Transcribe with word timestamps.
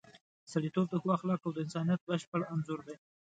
سړیتوب 0.51 0.85
د 0.89 0.93
ښو 1.01 1.09
اخلاقو 1.17 1.45
او 1.47 1.53
د 1.53 1.57
انسانیت 1.65 2.01
بشپړ 2.07 2.41
انځور 2.53 2.79
دی. 2.87 2.95